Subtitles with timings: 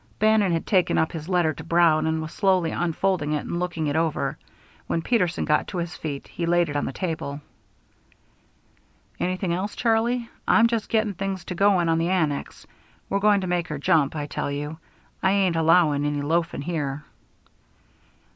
[0.17, 3.85] Bannon had taken up his letter to Brown, and was slowly unfolding it and looking
[3.85, 4.35] it over.
[4.87, 7.39] When Peterson got to his feet, he laid it on the table.
[9.19, 10.27] "Anything else, Charlie?
[10.47, 12.65] I'm just getting things to going on the annex.
[13.11, 14.79] We're going to make her jump, I tell you.
[15.21, 17.05] I ain't allowing any loafing there."